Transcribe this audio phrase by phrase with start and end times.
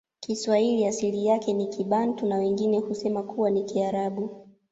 [0.19, 4.47] kiswahili asili yake ni kibantu na wengine husema kuwa ni kiarabu